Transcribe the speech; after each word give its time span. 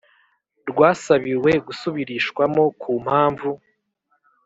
Rwasabiwe 0.69 1.51
gusubirishwamo 1.67 2.63
ku 2.81 2.91
mpamvu 3.03 3.49